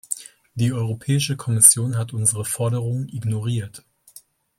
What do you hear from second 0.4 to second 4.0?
Die Europäische Kommission hat unsere Forderungen ignoriert.